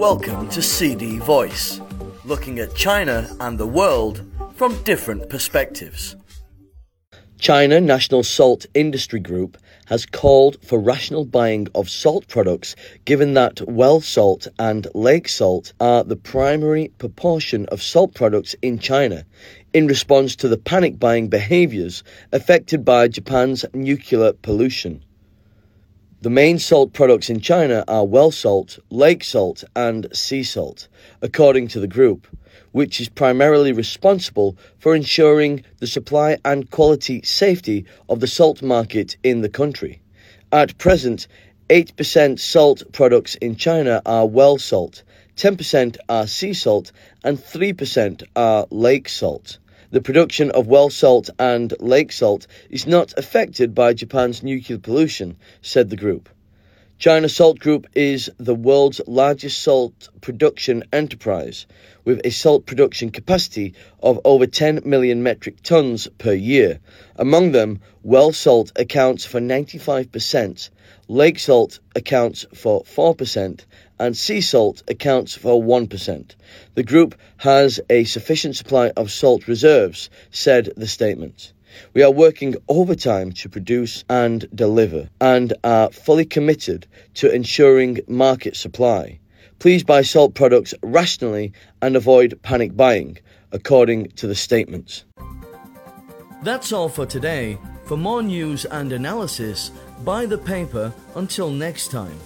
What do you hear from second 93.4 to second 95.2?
according to the statements.